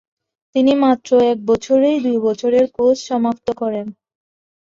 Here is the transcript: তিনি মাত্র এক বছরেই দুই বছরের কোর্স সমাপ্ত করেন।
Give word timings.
তিনি 0.55 0.73
মাত্র 0.83 1.11
এক 1.31 1.37
বছরেই 1.45 1.97
দুই 2.05 2.17
বছরের 2.27 2.65
কোর্স 2.75 2.99
সমাপ্ত 3.09 3.47
করেন। 3.61 3.87